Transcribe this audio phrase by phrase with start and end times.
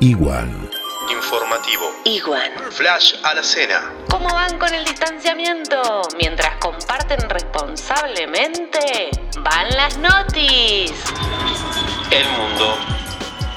[0.00, 0.70] Igual.
[1.10, 1.84] Informativo.
[2.04, 2.50] Igual.
[2.70, 3.92] Flash a la cena.
[4.08, 6.02] ¿Cómo van con el distanciamiento?
[6.18, 9.10] Mientras comparten responsablemente,
[9.42, 10.92] van las notis.
[12.10, 12.76] El mundo.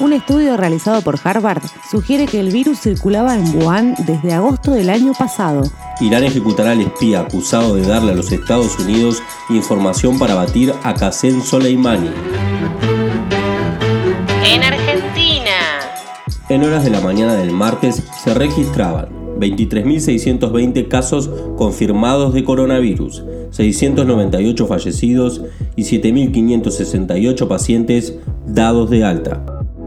[0.00, 4.90] Un estudio realizado por Harvard sugiere que el virus circulaba en Wuhan desde agosto del
[4.90, 5.62] año pasado.
[6.00, 10.94] Irán ejecutará al espía acusado de darle a los Estados Unidos información para batir a
[10.94, 12.10] Qasem Soleimani.
[16.74, 19.06] Horas de la mañana del martes se registraban
[19.38, 25.42] 23.620 casos confirmados de coronavirus, 698 fallecidos
[25.76, 29.46] y 7.568 pacientes dados de alta.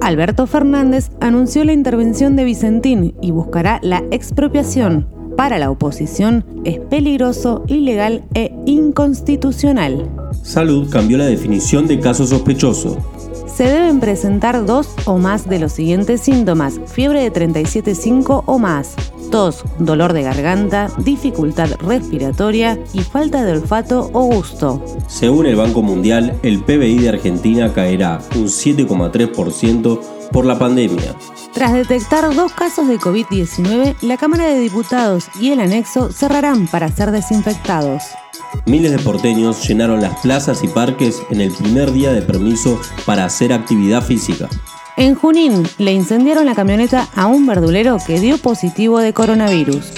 [0.00, 5.08] Alberto Fernández anunció la intervención de Vicentín y buscará la expropiación.
[5.36, 10.08] Para la oposición es peligroso, ilegal e inconstitucional.
[10.44, 12.98] Salud cambió la definición de caso sospechoso.
[13.58, 18.94] Se deben presentar dos o más de los siguientes síntomas, fiebre de 37,5 o más,
[19.32, 24.80] tos, dolor de garganta, dificultad respiratoria y falta de olfato o gusto.
[25.08, 30.00] Según el Banco Mundial, el PBI de Argentina caerá un 7,3%
[30.30, 31.16] por la pandemia.
[31.52, 36.92] Tras detectar dos casos de COVID-19, la Cámara de Diputados y el anexo cerrarán para
[36.92, 38.04] ser desinfectados.
[38.66, 43.24] Miles de porteños llenaron las plazas y parques en el primer día de permiso para
[43.24, 44.48] hacer actividad física.
[44.96, 49.92] En Junín le incendiaron la camioneta a un verdulero que dio positivo de coronavirus.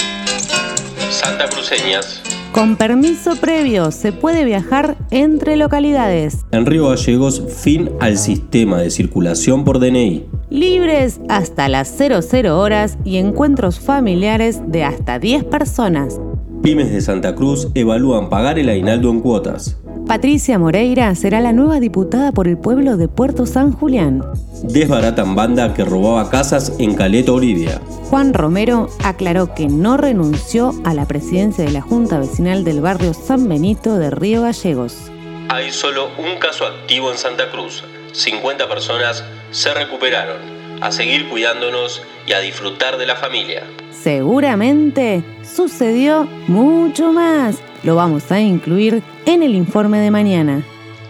[1.10, 2.22] Santa Cruceñas.
[2.52, 6.44] Con permiso previo se puede viajar entre localidades.
[6.50, 10.26] En Río Gallegos, fin al sistema de circulación por DNI.
[10.50, 16.18] Libres hasta las 00 horas y encuentros familiares de hasta 10 personas.
[16.62, 19.78] Pymes de Santa Cruz evalúan pagar el aguinaldo en cuotas.
[20.06, 24.22] Patricia Moreira será la nueva diputada por el pueblo de Puerto San Julián.
[24.64, 27.80] Desbaratan banda que robaba casas en Caleta Olivia.
[28.10, 33.14] Juan Romero aclaró que no renunció a la presidencia de la Junta Vecinal del barrio
[33.14, 35.10] San Benito de Río Gallegos.
[35.48, 37.84] Hay solo un caso activo en Santa Cruz.
[38.12, 40.59] 50 personas se recuperaron.
[40.80, 43.64] A seguir cuidándonos y a disfrutar de la familia.
[43.90, 47.58] Seguramente sucedió mucho más.
[47.82, 50.62] Lo vamos a incluir en el informe de mañana.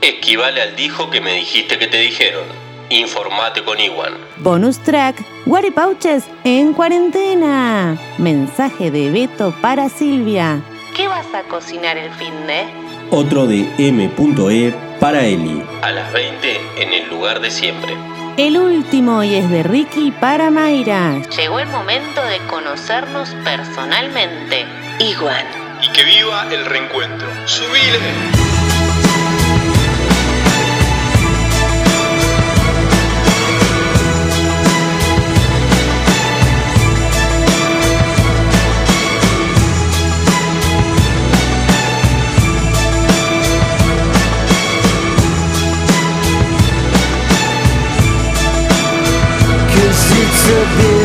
[0.02, 2.44] Equivale al dijo que me dijiste que te dijeron.
[2.88, 4.14] Informate con Iwan.
[4.38, 7.96] Bonus track, Guaripauches en cuarentena.
[8.18, 10.60] Mensaje de Beto para Silvia.
[10.96, 12.64] ¿Qué vas a cocinar el fin de?
[13.10, 15.62] Otro de M.E para Eli.
[15.82, 17.96] A las 20 en el lugar de siempre.
[18.36, 21.20] El último y es de Ricky para Mayra.
[21.36, 24.64] Llegó el momento de conocernos personalmente.
[24.98, 25.44] Igual.
[25.82, 27.28] Y que viva el reencuentro.
[27.46, 28.39] ¡Subile!
[50.50, 50.99] should be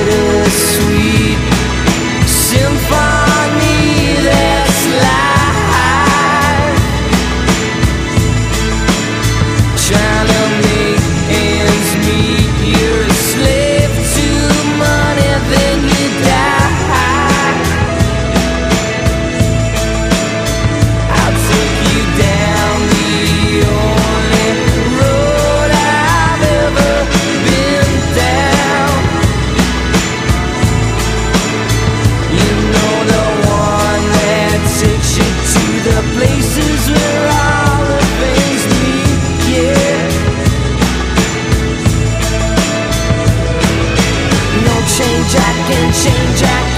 [45.24, 46.75] Jack and Shane Jack.